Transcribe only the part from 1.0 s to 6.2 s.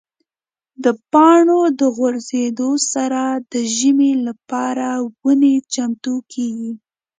پاڼو د غورځېدو سره د ژمي لپاره ونې چمتو